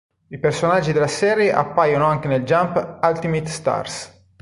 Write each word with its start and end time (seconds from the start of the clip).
I 0.31 0.39
personaggi 0.39 0.93
della 0.93 1.05
serie 1.05 1.53
appaiono 1.53 2.07
anche 2.07 2.27
nel 2.27 2.41
"Jump 2.41 3.01
Ultimate 3.03 3.45
Stars". 3.45 4.29